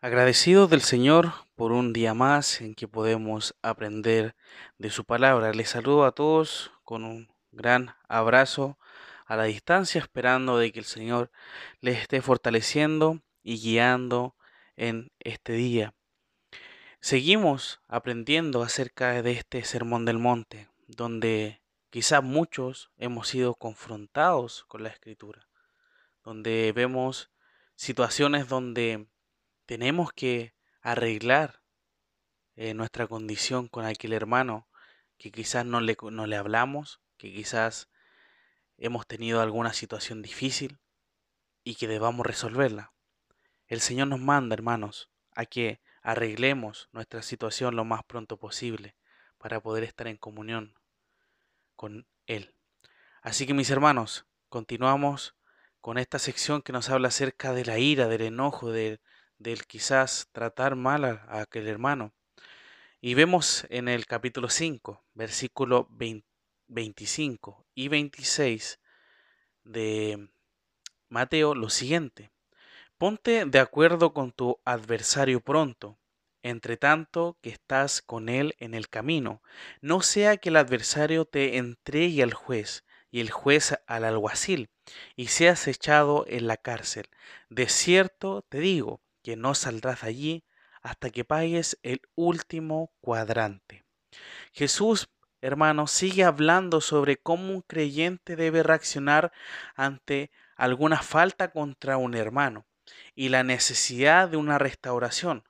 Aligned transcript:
Agradecidos 0.00 0.70
del 0.70 0.82
Señor 0.82 1.32
por 1.56 1.72
un 1.72 1.92
día 1.92 2.14
más 2.14 2.60
en 2.60 2.76
que 2.76 2.86
podemos 2.86 3.56
aprender 3.62 4.36
de 4.78 4.90
su 4.90 5.04
palabra. 5.04 5.52
Les 5.52 5.70
saludo 5.70 6.04
a 6.04 6.12
todos 6.12 6.70
con 6.84 7.02
un 7.02 7.34
gran 7.50 7.96
abrazo 8.06 8.78
a 9.26 9.34
la 9.34 9.42
distancia, 9.42 10.00
esperando 10.00 10.56
de 10.56 10.70
que 10.70 10.78
el 10.78 10.84
Señor 10.84 11.32
les 11.80 11.98
esté 11.98 12.22
fortaleciendo 12.22 13.22
y 13.42 13.58
guiando 13.58 14.36
en 14.76 15.10
este 15.18 15.54
día. 15.54 15.94
Seguimos 17.00 17.80
aprendiendo 17.88 18.62
acerca 18.62 19.20
de 19.20 19.32
este 19.32 19.64
Sermón 19.64 20.04
del 20.04 20.18
Monte, 20.18 20.68
donde 20.86 21.60
quizás 21.90 22.22
muchos 22.22 22.92
hemos 22.98 23.26
sido 23.26 23.56
confrontados 23.56 24.64
con 24.68 24.84
la 24.84 24.90
Escritura, 24.90 25.48
donde 26.22 26.70
vemos 26.72 27.32
situaciones 27.74 28.48
donde 28.48 29.08
tenemos 29.68 30.14
que 30.14 30.54
arreglar 30.80 31.60
eh, 32.56 32.72
nuestra 32.72 33.06
condición 33.06 33.68
con 33.68 33.84
aquel 33.84 34.14
hermano 34.14 34.66
que 35.18 35.30
quizás 35.30 35.66
no 35.66 35.82
le, 35.82 35.94
no 36.10 36.26
le 36.26 36.36
hablamos, 36.36 37.02
que 37.18 37.30
quizás 37.30 37.90
hemos 38.78 39.06
tenido 39.06 39.42
alguna 39.42 39.74
situación 39.74 40.22
difícil 40.22 40.78
y 41.64 41.74
que 41.74 41.86
debamos 41.86 42.24
resolverla. 42.24 42.94
El 43.66 43.82
Señor 43.82 44.08
nos 44.08 44.20
manda, 44.20 44.54
hermanos, 44.54 45.10
a 45.32 45.44
que 45.44 45.82
arreglemos 46.00 46.88
nuestra 46.92 47.20
situación 47.20 47.76
lo 47.76 47.84
más 47.84 48.02
pronto 48.04 48.38
posible 48.38 48.96
para 49.36 49.60
poder 49.60 49.84
estar 49.84 50.06
en 50.06 50.16
comunión 50.16 50.76
con 51.76 52.06
Él. 52.26 52.54
Así 53.20 53.46
que 53.46 53.52
mis 53.52 53.68
hermanos, 53.68 54.24
continuamos 54.48 55.36
con 55.82 55.98
esta 55.98 56.18
sección 56.18 56.62
que 56.62 56.72
nos 56.72 56.88
habla 56.88 57.08
acerca 57.08 57.52
de 57.52 57.66
la 57.66 57.78
ira, 57.78 58.08
del 58.08 58.22
enojo, 58.22 58.72
de, 58.72 58.98
del 59.38 59.66
quizás 59.66 60.28
tratar 60.32 60.76
mal 60.76 61.04
a, 61.04 61.40
aquel 61.40 61.66
hermano. 61.66 62.12
Y 63.00 63.14
vemos 63.14 63.66
en 63.70 63.88
el 63.88 64.06
capítulo 64.06 64.48
5, 64.48 65.04
versículo 65.14 65.88
25 66.68 67.66
y 67.74 67.88
26 67.88 68.80
de 69.64 70.28
Mateo 71.08 71.54
lo 71.54 71.70
siguiente. 71.70 72.30
Ponte 72.98 73.44
de 73.44 73.60
acuerdo 73.60 74.12
con 74.12 74.32
tu 74.32 74.60
adversario 74.64 75.40
pronto, 75.40 75.98
entre 76.42 76.76
tanto 76.76 77.38
que 77.40 77.50
estás 77.50 78.02
con 78.02 78.28
él 78.28 78.54
en 78.58 78.74
el 78.74 78.88
camino, 78.88 79.42
no 79.80 80.02
sea 80.02 80.36
que 80.36 80.48
el 80.48 80.56
adversario 80.56 81.24
te 81.24 81.56
entregue 81.56 82.22
al 82.22 82.34
juez 82.34 82.84
y 83.10 83.20
el 83.20 83.30
juez 83.30 83.78
al 83.86 84.04
alguacil, 84.04 84.70
y 85.16 85.28
seas 85.28 85.68
echado 85.68 86.24
en 86.28 86.46
la 86.46 86.56
cárcel. 86.56 87.08
De 87.48 87.68
cierto 87.68 88.42
te 88.42 88.58
digo, 88.58 89.00
que 89.22 89.36
no 89.36 89.54
saldrás 89.54 90.04
allí 90.04 90.44
hasta 90.82 91.10
que 91.10 91.24
pagues 91.24 91.78
el 91.82 92.02
último 92.14 92.92
cuadrante. 93.00 93.84
Jesús, 94.52 95.08
hermano, 95.40 95.86
sigue 95.86 96.24
hablando 96.24 96.80
sobre 96.80 97.16
cómo 97.16 97.52
un 97.52 97.62
creyente 97.62 98.36
debe 98.36 98.62
reaccionar 98.62 99.32
ante 99.74 100.30
alguna 100.56 101.02
falta 101.02 101.50
contra 101.50 101.96
un 101.96 102.14
hermano 102.14 102.66
y 103.14 103.28
la 103.28 103.42
necesidad 103.42 104.28
de 104.28 104.36
una 104.36 104.58
restauración, 104.58 105.44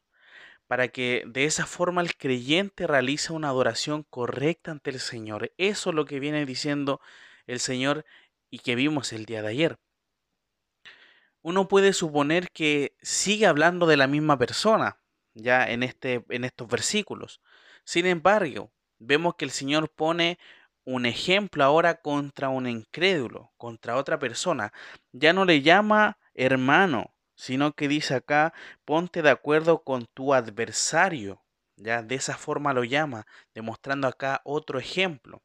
para 0.67 0.89
que 0.89 1.23
de 1.27 1.45
esa 1.45 1.67
forma 1.67 2.03
el 2.03 2.17
creyente 2.17 2.87
realice 2.87 3.33
una 3.33 3.49
adoración 3.49 4.03
correcta 4.03 4.71
ante 4.71 4.91
el 4.91 5.01
Señor. 5.01 5.53
Eso 5.57 5.91
es 5.91 5.97
lo 5.97 6.05
que 6.05 6.21
viene 6.21 6.45
diciendo 6.45 7.01
el 7.47 7.61
Señor 7.61 8.05
y 8.51 8.59
que 8.59 8.75
vimos 8.75 9.13
el 9.13 9.25
día 9.25 9.43
de 9.43 9.49
ayer 9.49 9.79
uno 11.49 11.67
puede 11.67 11.95
suponer 11.95 12.51
que 12.51 12.95
sigue 13.00 13.47
hablando 13.47 13.87
de 13.87 13.97
la 13.97 14.06
misma 14.06 14.37
persona, 14.37 15.00
ya 15.33 15.65
en, 15.67 15.83
este, 15.83 16.22
en 16.28 16.45
estos 16.45 16.69
versículos. 16.69 17.41
Sin 17.84 18.05
embargo, 18.05 18.71
vemos 18.99 19.37
que 19.37 19.47
el 19.47 19.50
Señor 19.50 19.89
pone 19.89 20.39
un 20.84 21.06
ejemplo 21.06 21.65
ahora 21.65 22.03
contra 22.03 22.50
un 22.50 22.69
incrédulo, 22.69 23.50
contra 23.56 23.97
otra 23.97 24.19
persona. 24.19 24.75
Ya 25.12 25.33
no 25.33 25.47
le 25.47 25.62
llama 25.62 26.19
hermano, 26.34 27.15
sino 27.34 27.72
que 27.72 27.89
dice 27.89 28.15
acá, 28.15 28.53
ponte 28.84 29.22
de 29.22 29.31
acuerdo 29.31 29.83
con 29.84 30.05
tu 30.05 30.34
adversario. 30.34 31.43
Ya 31.77 32.03
de 32.03 32.17
esa 32.17 32.37
forma 32.37 32.75
lo 32.75 32.84
llama, 32.84 33.27
demostrando 33.55 34.06
acá 34.06 34.43
otro 34.45 34.78
ejemplo. 34.78 35.43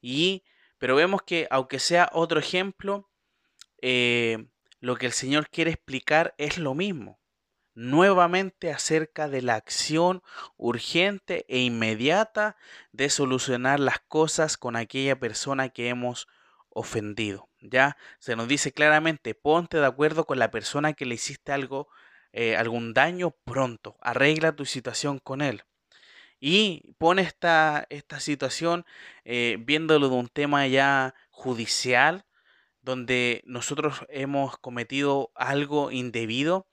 Y, 0.00 0.42
pero 0.78 0.96
vemos 0.96 1.22
que 1.22 1.46
aunque 1.48 1.78
sea 1.78 2.10
otro 2.12 2.40
ejemplo, 2.40 3.08
eh, 3.80 4.48
lo 4.80 4.96
que 4.96 5.06
el 5.06 5.12
Señor 5.12 5.48
quiere 5.48 5.70
explicar 5.70 6.34
es 6.38 6.58
lo 6.58 6.74
mismo, 6.74 7.20
nuevamente 7.74 8.72
acerca 8.72 9.28
de 9.28 9.42
la 9.42 9.54
acción 9.54 10.22
urgente 10.56 11.44
e 11.48 11.60
inmediata 11.60 12.56
de 12.92 13.08
solucionar 13.10 13.80
las 13.80 14.00
cosas 14.00 14.56
con 14.56 14.76
aquella 14.76 15.18
persona 15.18 15.68
que 15.68 15.88
hemos 15.88 16.26
ofendido. 16.70 17.48
Ya 17.60 17.96
se 18.18 18.36
nos 18.36 18.48
dice 18.48 18.72
claramente, 18.72 19.34
ponte 19.34 19.78
de 19.78 19.86
acuerdo 19.86 20.26
con 20.26 20.38
la 20.38 20.50
persona 20.50 20.92
que 20.92 21.06
le 21.06 21.14
hiciste 21.14 21.52
algo, 21.52 21.88
eh, 22.32 22.56
algún 22.56 22.94
daño 22.94 23.32
pronto, 23.44 23.96
arregla 24.00 24.54
tu 24.54 24.64
situación 24.64 25.18
con 25.18 25.40
él. 25.40 25.62
Y 26.40 26.94
pone 26.98 27.22
esta, 27.22 27.86
esta 27.90 28.20
situación 28.20 28.86
eh, 29.24 29.56
viéndolo 29.60 30.08
de 30.08 30.14
un 30.14 30.28
tema 30.28 30.66
ya 30.68 31.14
judicial, 31.30 32.24
donde 32.88 33.42
nosotros 33.44 34.06
hemos 34.08 34.56
cometido 34.56 35.30
algo 35.34 35.90
indebido 35.90 36.66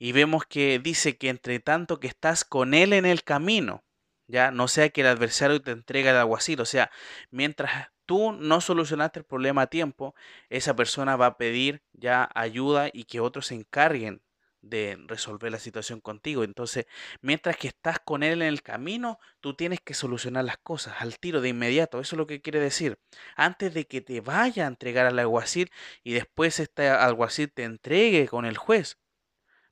y 0.00 0.10
vemos 0.10 0.44
que 0.44 0.80
dice 0.80 1.16
que 1.16 1.28
entre 1.28 1.60
tanto 1.60 2.00
que 2.00 2.08
estás 2.08 2.44
con 2.44 2.74
él 2.74 2.92
en 2.92 3.06
el 3.06 3.22
camino, 3.22 3.84
ya 4.26 4.50
no 4.50 4.66
sea 4.66 4.88
que 4.88 5.02
el 5.02 5.06
adversario 5.06 5.62
te 5.62 5.70
entregue 5.70 6.10
el 6.10 6.16
aguacil, 6.16 6.60
o 6.60 6.64
sea, 6.64 6.90
mientras 7.30 7.88
tú 8.04 8.32
no 8.32 8.60
solucionaste 8.60 9.20
el 9.20 9.24
problema 9.24 9.62
a 9.62 9.66
tiempo, 9.68 10.16
esa 10.48 10.74
persona 10.74 11.14
va 11.14 11.26
a 11.26 11.36
pedir 11.38 11.84
ya 11.92 12.28
ayuda 12.34 12.88
y 12.92 13.04
que 13.04 13.20
otros 13.20 13.46
se 13.46 13.54
encarguen 13.54 14.22
de 14.62 14.98
resolver 15.06 15.50
la 15.52 15.58
situación 15.58 16.00
contigo. 16.00 16.44
Entonces, 16.44 16.86
mientras 17.20 17.56
que 17.56 17.68
estás 17.68 17.98
con 18.00 18.22
él 18.22 18.42
en 18.42 18.48
el 18.48 18.62
camino, 18.62 19.18
tú 19.40 19.54
tienes 19.54 19.80
que 19.80 19.94
solucionar 19.94 20.44
las 20.44 20.58
cosas 20.58 20.94
al 20.98 21.18
tiro 21.18 21.40
de 21.40 21.48
inmediato. 21.50 22.00
Eso 22.00 22.16
es 22.16 22.18
lo 22.18 22.26
que 22.26 22.42
quiere 22.42 22.60
decir. 22.60 22.98
Antes 23.36 23.74
de 23.74 23.86
que 23.86 24.00
te 24.00 24.20
vaya 24.20 24.64
a 24.64 24.68
entregar 24.68 25.06
al 25.06 25.18
alguacil 25.18 25.70
y 26.02 26.12
después 26.12 26.60
este 26.60 26.88
alguacil 26.88 27.52
te 27.52 27.64
entregue 27.64 28.28
con 28.28 28.44
el 28.44 28.56
juez. 28.56 28.98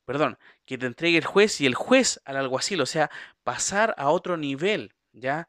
Perdón, 0.05 0.39
que 0.65 0.79
te 0.79 0.87
entregue 0.87 1.19
el 1.19 1.27
juez 1.27 1.61
y 1.61 1.67
el 1.67 1.75
juez 1.75 2.21
al 2.25 2.39
alguacil, 2.39 2.81
o 2.81 2.87
sea, 2.87 3.11
pasar 3.45 3.95
a 3.99 4.09
otro 4.09 4.39
nivel, 4.39 4.95
¿ya? 5.13 5.49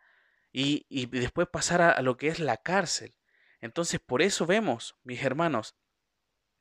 Y, 0.51 0.85
y 0.89 1.05
después 1.05 1.47
pasar 1.47 1.81
a 1.81 2.01
lo 2.01 2.17
que 2.17 2.27
es 2.27 2.39
la 2.39 2.57
cárcel. 2.57 3.15
Entonces, 3.61 3.99
por 3.99 4.21
eso 4.21 4.45
vemos, 4.45 4.95
mis 5.03 5.23
hermanos, 5.23 5.75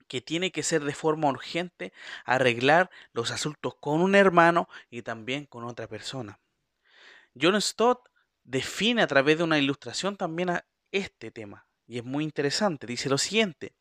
que 0.09 0.21
tiene 0.21 0.51
que 0.51 0.63
ser 0.63 0.83
de 0.83 0.95
forma 0.95 1.29
urgente 1.29 1.93
arreglar 2.25 2.91
los 3.13 3.31
asuntos 3.31 3.75
con 3.79 4.01
un 4.01 4.15
hermano 4.15 4.69
y 4.91 5.03
también 5.03 5.47
con 5.47 5.65
otra 5.65 5.87
persona. 5.87 6.41
John 7.41 7.61
Stott 7.61 8.09
define 8.43 9.03
a 9.03 9.07
través 9.07 9.39
de 9.39 9.45
una 9.45 9.59
ilustración 9.59 10.17
también 10.17 10.51
a 10.51 10.65
este 10.91 11.31
tema 11.31 11.67
y 11.87 11.99
es 11.99 12.05
muy 12.05 12.25
interesante. 12.25 12.87
Dice 12.87 13.09
lo 13.09 13.19
siguiente, 13.19 13.75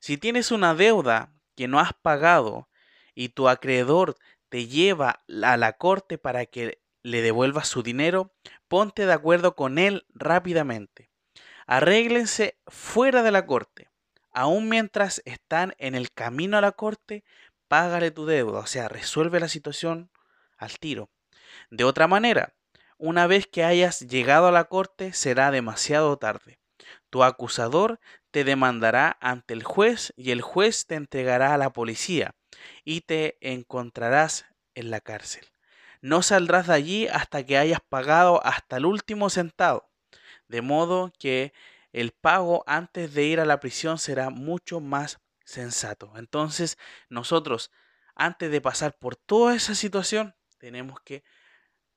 si 0.00 0.16
tienes 0.16 0.50
una 0.50 0.74
deuda 0.74 1.32
que 1.54 1.68
no 1.68 1.78
has 1.78 1.92
pagado 1.92 2.68
y 3.14 3.30
tu 3.30 3.48
acreedor 3.48 4.16
te 4.48 4.66
lleva 4.66 5.22
a 5.44 5.56
la 5.56 5.74
corte 5.74 6.18
para 6.18 6.46
que 6.46 6.80
le 7.02 7.22
devuelvas 7.22 7.68
su 7.68 7.82
dinero, 7.82 8.32
ponte 8.66 9.06
de 9.06 9.12
acuerdo 9.12 9.54
con 9.54 9.78
él 9.78 10.06
rápidamente. 10.14 11.10
Arréglense 11.66 12.58
fuera 12.66 13.22
de 13.22 13.30
la 13.30 13.44
corte 13.44 13.88
aún 14.32 14.68
mientras 14.68 15.22
están 15.24 15.74
en 15.78 15.94
el 15.94 16.12
camino 16.12 16.58
a 16.58 16.60
la 16.60 16.72
corte, 16.72 17.24
págale 17.68 18.10
tu 18.10 18.26
deuda, 18.26 18.60
o 18.60 18.66
sea, 18.66 18.88
resuelve 18.88 19.40
la 19.40 19.48
situación 19.48 20.10
al 20.56 20.78
tiro. 20.78 21.10
De 21.70 21.84
otra 21.84 22.06
manera, 22.06 22.54
una 22.96 23.26
vez 23.26 23.46
que 23.46 23.64
hayas 23.64 24.00
llegado 24.00 24.48
a 24.48 24.52
la 24.52 24.64
corte, 24.64 25.12
será 25.12 25.50
demasiado 25.50 26.16
tarde. 26.18 26.58
Tu 27.10 27.22
acusador 27.22 28.00
te 28.30 28.44
demandará 28.44 29.16
ante 29.20 29.54
el 29.54 29.62
juez 29.62 30.12
y 30.16 30.30
el 30.30 30.42
juez 30.42 30.86
te 30.86 30.94
entregará 30.94 31.54
a 31.54 31.58
la 31.58 31.70
policía 31.70 32.34
y 32.84 33.02
te 33.02 33.38
encontrarás 33.40 34.46
en 34.74 34.90
la 34.90 35.00
cárcel. 35.00 35.46
No 36.00 36.22
saldrás 36.22 36.66
de 36.66 36.74
allí 36.74 37.08
hasta 37.08 37.44
que 37.44 37.58
hayas 37.58 37.80
pagado 37.88 38.44
hasta 38.44 38.76
el 38.76 38.86
último 38.86 39.30
centavo, 39.30 39.88
de 40.46 40.62
modo 40.62 41.12
que 41.18 41.52
el 42.00 42.12
pago 42.12 42.62
antes 42.68 43.12
de 43.12 43.24
ir 43.24 43.40
a 43.40 43.44
la 43.44 43.58
prisión 43.58 43.98
será 43.98 44.30
mucho 44.30 44.78
más 44.78 45.18
sensato. 45.44 46.12
Entonces, 46.14 46.78
nosotros, 47.08 47.72
antes 48.14 48.52
de 48.52 48.60
pasar 48.60 48.96
por 48.96 49.16
toda 49.16 49.56
esa 49.56 49.74
situación, 49.74 50.36
tenemos 50.58 51.00
que 51.00 51.24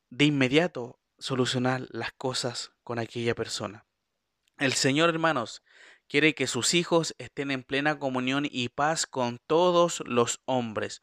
de 0.09 0.25
inmediato 0.25 0.99
solucionar 1.19 1.85
las 1.91 2.13
cosas 2.13 2.71
con 2.83 2.97
aquella 2.97 3.35
persona. 3.35 3.85
El 4.57 4.73
Señor, 4.73 5.09
hermanos, 5.09 5.61
quiere 6.07 6.33
que 6.33 6.47
sus 6.47 6.73
hijos 6.73 7.13
estén 7.19 7.51
en 7.51 7.61
plena 7.61 7.99
comunión 7.99 8.47
y 8.49 8.69
paz 8.69 9.05
con 9.05 9.37
todos 9.45 10.01
los 10.07 10.41
hombres. 10.45 11.01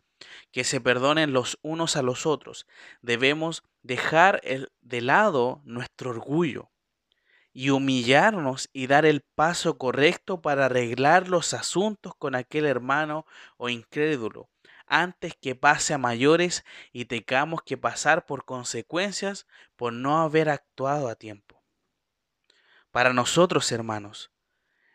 que 0.51 0.65
se 0.65 0.81
perdonen 0.81 1.33
los 1.33 1.61
unos 1.63 1.95
a 1.95 2.03
los 2.03 2.27
otros. 2.27 2.67
Debemos 3.03 3.63
dejar 3.83 4.41
de 4.81 5.01
lado 5.01 5.63
nuestro 5.65 6.11
orgullo 6.11 6.73
y 7.59 7.71
humillarnos 7.71 8.71
y 8.73 8.87
dar 8.87 9.05
el 9.05 9.21
paso 9.21 9.79
correcto 9.79 10.41
para 10.41 10.67
arreglar 10.67 11.27
los 11.27 11.55
asuntos 11.55 12.15
con 12.15 12.37
aquel 12.37 12.67
hermano 12.67 13.27
o 13.57 13.69
incrédulo 13.69 14.49
antes 14.87 15.35
que 15.35 15.57
pase 15.57 15.93
a 15.93 15.99
mayores 15.99 16.65
y 16.93 17.07
tengamos 17.07 17.63
que 17.63 17.77
pasar 17.77 18.27
por 18.27 18.45
consecuencias 18.45 19.49
por 19.75 19.93
no 19.93 20.21
haber 20.21 20.51
actuado 20.51 21.09
a 21.09 21.17
tiempo. 21.17 21.61
Para 22.93 23.13
nosotros, 23.13 23.73
hermanos, 23.73 24.31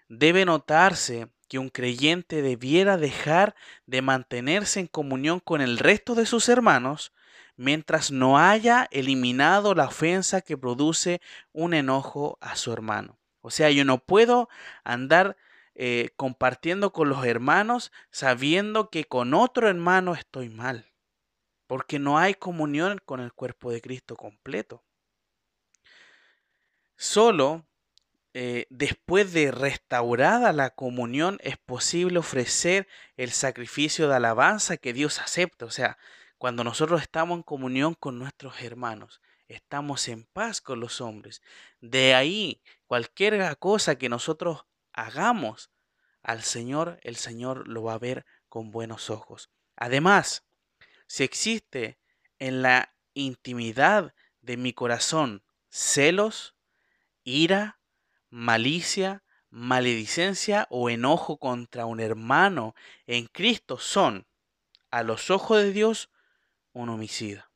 debe 0.07 0.45
notarse 0.45 1.27
que 1.49 1.59
un 1.59 1.67
creyente 1.67 2.41
debiera 2.41 2.95
dejar 2.95 3.55
de 3.87 4.01
mantenerse 4.01 4.79
en 4.79 4.87
comunión 4.87 5.41
con 5.41 5.59
el 5.59 5.79
resto 5.79 6.15
de 6.15 6.25
sus 6.25 6.47
hermanos 6.47 7.11
mientras 7.55 8.11
no 8.11 8.37
haya 8.37 8.87
eliminado 8.91 9.75
la 9.75 9.85
ofensa 9.85 10.41
que 10.41 10.57
produce 10.57 11.21
un 11.51 11.73
enojo 11.73 12.37
a 12.41 12.55
su 12.55 12.71
hermano. 12.71 13.19
O 13.41 13.51
sea, 13.51 13.69
yo 13.69 13.85
no 13.85 13.99
puedo 13.99 14.49
andar 14.83 15.37
eh, 15.75 16.11
compartiendo 16.15 16.93
con 16.93 17.09
los 17.09 17.25
hermanos 17.25 17.91
sabiendo 18.11 18.89
que 18.89 19.05
con 19.05 19.33
otro 19.33 19.67
hermano 19.67 20.13
estoy 20.13 20.49
mal, 20.49 20.91
porque 21.67 21.99
no 21.99 22.17
hay 22.17 22.35
comunión 22.35 23.01
con 23.05 23.19
el 23.19 23.33
cuerpo 23.33 23.71
de 23.71 23.81
Cristo 23.81 24.15
completo. 24.15 24.83
Solo 26.95 27.65
eh, 28.35 28.65
después 28.69 29.31
de 29.33 29.51
restaurada 29.51 30.53
la 30.53 30.71
comunión 30.71 31.37
es 31.43 31.57
posible 31.57 32.17
ofrecer 32.17 32.87
el 33.15 33.31
sacrificio 33.31 34.07
de 34.07 34.15
alabanza 34.15 34.77
que 34.77 34.93
Dios 34.93 35.19
acepta. 35.19 35.65
O 35.65 35.71
sea, 35.71 35.97
cuando 36.43 36.65
nosotros 36.65 37.01
estamos 37.01 37.37
en 37.37 37.43
comunión 37.43 37.93
con 37.93 38.19
nuestros 38.19 38.61
hermanos, 38.61 39.21
estamos 39.47 40.09
en 40.09 40.25
paz 40.25 40.59
con 40.59 40.81
los 40.81 40.99
hombres. 40.99 41.41
De 41.79 42.15
ahí, 42.15 42.61
cualquier 42.85 43.57
cosa 43.59 43.97
que 43.97 44.09
nosotros 44.09 44.65
hagamos 44.91 45.69
al 46.21 46.43
Señor, 46.43 46.99
el 47.03 47.15
Señor 47.15 47.69
lo 47.69 47.83
va 47.83 47.93
a 47.93 47.97
ver 47.97 48.25
con 48.49 48.71
buenos 48.71 49.09
ojos. 49.09 49.51
Además, 49.77 50.43
si 51.07 51.23
existe 51.23 51.97
en 52.39 52.61
la 52.61 52.93
intimidad 53.13 54.13
de 54.41 54.57
mi 54.57 54.73
corazón 54.73 55.43
celos, 55.69 56.55
ira, 57.23 57.79
malicia, 58.29 59.23
maledicencia 59.49 60.67
o 60.69 60.89
enojo 60.89 61.37
contra 61.37 61.85
un 61.85 62.01
hermano 62.01 62.75
en 63.07 63.27
Cristo 63.27 63.77
son, 63.77 64.27
a 64.91 65.03
los 65.03 65.31
ojos 65.31 65.63
de 65.63 65.71
Dios, 65.71 66.09
un 66.73 66.89
homicida. 66.89 67.49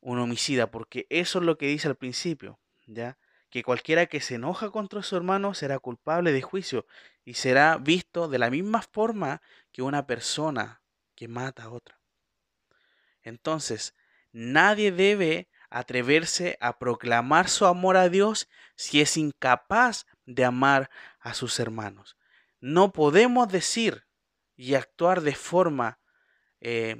Un 0.00 0.18
homicida, 0.18 0.70
porque 0.70 1.06
eso 1.10 1.38
es 1.38 1.44
lo 1.44 1.58
que 1.58 1.66
dice 1.66 1.88
al 1.88 1.96
principio, 1.96 2.60
¿ya? 2.86 3.18
que 3.54 3.62
cualquiera 3.62 4.06
que 4.06 4.20
se 4.20 4.34
enoja 4.34 4.70
contra 4.70 5.02
su 5.04 5.16
hermano 5.16 5.54
será 5.54 5.78
culpable 5.78 6.32
de 6.32 6.42
juicio 6.42 6.86
y 7.24 7.34
será 7.34 7.78
visto 7.78 8.26
de 8.26 8.38
la 8.38 8.50
misma 8.50 8.82
forma 8.82 9.42
que 9.70 9.80
una 9.80 10.08
persona 10.08 10.82
que 11.14 11.28
mata 11.28 11.62
a 11.62 11.70
otra. 11.70 12.00
Entonces, 13.22 13.94
nadie 14.32 14.90
debe 14.90 15.48
atreverse 15.70 16.58
a 16.60 16.80
proclamar 16.80 17.48
su 17.48 17.64
amor 17.64 17.96
a 17.96 18.08
Dios 18.08 18.48
si 18.74 19.00
es 19.00 19.16
incapaz 19.16 20.06
de 20.26 20.44
amar 20.44 20.90
a 21.20 21.32
sus 21.32 21.60
hermanos. 21.60 22.16
No 22.58 22.92
podemos 22.92 23.46
decir 23.46 24.04
y 24.56 24.74
actuar 24.74 25.20
de 25.20 25.36
forma 25.36 26.00
eh, 26.60 26.96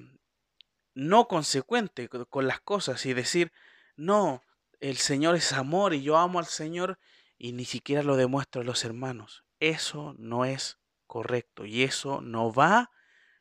no 0.94 1.28
consecuente 1.28 2.08
con 2.08 2.46
las 2.46 2.60
cosas 2.60 3.04
y 3.06 3.14
decir, 3.14 3.52
no, 3.96 4.42
el 4.80 4.96
Señor 4.96 5.34
es 5.36 5.52
amor 5.52 5.94
y 5.94 6.02
yo 6.02 6.16
amo 6.16 6.38
al 6.38 6.46
Señor 6.46 6.98
y 7.38 7.52
ni 7.52 7.64
siquiera 7.64 8.02
lo 8.02 8.16
demuestro 8.16 8.62
a 8.62 8.64
los 8.64 8.84
hermanos. 8.84 9.44
Eso 9.60 10.14
no 10.18 10.44
es 10.44 10.78
correcto 11.06 11.64
y 11.64 11.82
eso 11.82 12.20
no 12.20 12.52
va 12.52 12.90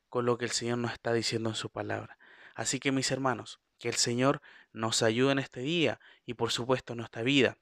con 0.10 0.26
lo 0.26 0.38
que 0.38 0.46
el 0.46 0.52
Señor 0.52 0.78
nos 0.78 0.94
está 0.94 1.14
diciendo 1.14 1.50
en 1.50 1.56
su 1.56 1.70
palabra. 1.70 2.18
Así 2.56 2.80
que 2.80 2.92
mis 2.92 3.12
hermanos, 3.12 3.60
que 3.80 3.90
el 3.90 3.96
Señor 3.96 4.42
nos 4.72 5.02
ayude 5.04 5.32
en 5.32 5.40
este 5.40 5.62
día 5.62 6.00
y 6.26 6.36
por 6.36 6.52
supuesto 6.52 6.94
en 6.94 6.98
nuestra 6.98 7.24
vida 7.24 7.58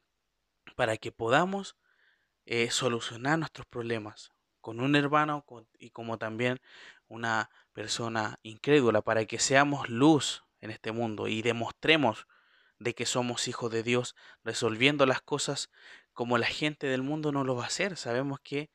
para 0.76 0.98
que 0.98 1.12
podamos 1.12 1.76
eh, 2.46 2.70
solucionar 2.72 3.40
nuestros 3.40 3.68
problemas 3.68 4.32
con 4.62 4.80
un 4.80 4.96
hermano 4.96 5.46
y 5.78 5.90
como 5.90 6.18
también 6.18 6.62
una 7.08 7.50
persona 7.74 8.40
incrédula 8.44 9.02
para 9.02 9.26
que 9.26 9.40
seamos 9.40 9.90
luz 9.90 10.44
en 10.62 10.72
este 10.72 10.92
mundo 10.92 11.28
y 11.28 11.42
demostremos 11.42 12.28
de 12.80 12.94
que 12.94 13.06
somos 13.06 13.48
hijos 13.48 13.72
de 13.72 13.84
Dios, 13.84 14.16
resolviendo 14.44 15.06
las 15.06 15.22
cosas 15.22 15.70
como 16.14 16.38
la 16.38 16.48
gente 16.48 16.88
del 16.88 17.04
mundo 17.04 17.32
no 17.32 17.44
lo 17.44 17.56
va 17.56 17.64
a 17.64 17.68
hacer. 17.68 17.96
Sabemos 17.98 18.40
que 18.42 18.70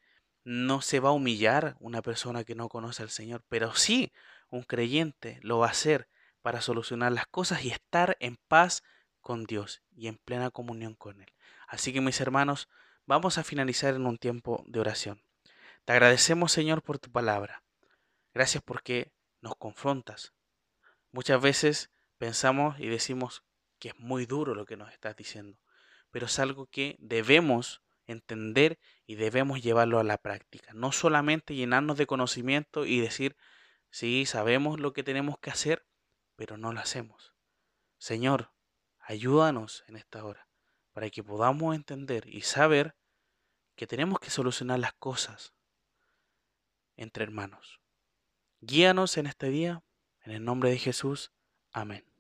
no 0.45 0.81
se 0.81 1.01
va 1.01 1.09
a 1.09 1.13
humillar 1.13 1.77
una 1.81 2.03
persona 2.03 2.45
que 2.45 2.55
no 2.55 2.69
conoce 2.69 3.03
al 3.03 3.11
Señor, 3.11 3.43
pero 3.49 3.75
sí 3.75 4.13
un 4.49 4.63
creyente 4.63 5.41
lo 5.43 5.59
va 5.59 5.67
a 5.67 5.71
hacer 5.71 6.09
para 6.41 6.61
solucionar 6.61 7.11
las 7.13 7.27
cosas 7.27 7.65
y 7.65 7.71
estar 7.71 8.17
en 8.21 8.37
paz 8.49 8.85
con 9.21 9.45
Dios 9.45 9.83
y 9.91 10.07
en 10.07 10.19
plena 10.19 10.51
comunión 10.51 10.95
con 10.95 11.21
Él. 11.21 11.33
Así 11.67 11.93
que 11.93 12.01
mis 12.01 12.21
hermanos, 12.21 12.69
vamos 13.07 13.39
a 13.39 13.45
finalizar 13.45 13.95
en 13.95 14.07
un 14.07 14.19
tiempo 14.19 14.63
de 14.69 14.79
oración. 14.79 15.26
Te 15.87 15.93
agradecemos 15.93 16.51
Señor 16.51 16.83
por 16.83 16.99
tu 16.99 17.13
palabra. 17.13 17.63
Gracias 18.35 18.61
porque 18.61 19.13
nos 19.41 19.55
confrontas. 19.55 20.35
Muchas 21.13 21.41
veces 21.41 21.93
pensamos 22.19 22.81
y 22.81 22.89
decimos, 22.89 23.45
que 23.79 23.91
es 23.91 23.99
muy 24.01 24.27
duro 24.27 24.57
lo 24.57 24.67
que 24.67 24.77
nos 24.77 24.93
estás 24.93 25.15
diciendo, 25.15 25.61
pero 26.11 26.27
es 26.27 26.41
algo 26.41 26.67
que 26.67 26.97
debemos 26.99 27.85
entender 28.05 28.81
y 29.07 29.15
debemos 29.15 29.63
llevarlo 29.63 30.01
a 30.01 30.03
la 30.03 30.19
práctica. 30.19 30.73
No 30.75 30.91
solamente 30.91 31.55
llenarnos 31.55 31.97
de 31.99 32.09
conocimiento 32.09 32.85
y 32.85 32.99
decir, 32.99 33.37
sí, 33.89 34.27
sabemos 34.27 34.81
lo 34.81 34.93
que 34.93 35.05
tenemos 35.05 35.39
que 35.39 35.51
hacer, 35.51 35.87
pero 36.35 36.57
no 36.57 36.73
lo 36.73 36.81
hacemos. 36.81 37.33
Señor, 37.97 38.51
ayúdanos 38.99 39.85
en 39.87 39.95
esta 39.95 40.25
hora 40.25 40.49
para 40.93 41.11
que 41.11 41.23
podamos 41.23 41.77
entender 41.77 42.27
y 42.27 42.41
saber 42.41 42.97
que 43.77 43.87
tenemos 43.87 44.19
que 44.19 44.31
solucionar 44.31 44.81
las 44.81 44.95
cosas 44.95 45.56
entre 46.97 47.25
hermanos. 47.25 47.81
Guíanos 48.61 49.17
en 49.17 49.27
este 49.27 49.49
día, 49.51 49.83
en 50.25 50.33
el 50.33 50.45
nombre 50.45 50.71
de 50.71 50.79
Jesús. 50.79 51.33
Amén. 51.73 52.16